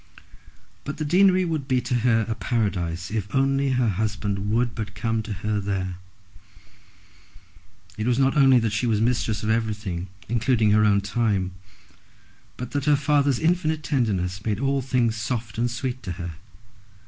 [0.83, 4.95] But the deanery would be to her a paradise if only her husband would but
[4.95, 5.99] come to her there.
[7.99, 11.51] It was not only that she was mistress of everything, including her own time,
[12.57, 16.31] but that her father's infinite tenderness made all things soft and sweet to her.